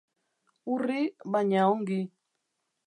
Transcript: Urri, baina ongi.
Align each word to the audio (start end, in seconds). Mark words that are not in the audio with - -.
Urri, 0.77 0.97
baina 1.37 1.69
ongi. 1.77 2.01